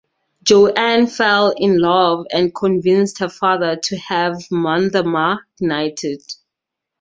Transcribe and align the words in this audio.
Joan 0.41 1.05
fell 1.05 1.53
in 1.55 1.77
love 1.77 2.25
and 2.33 2.55
convinced 2.55 3.19
her 3.19 3.29
father 3.29 3.75
to 3.83 3.97
have 3.97 4.33
Monthermer 4.49 5.37
knighted. 5.59 6.23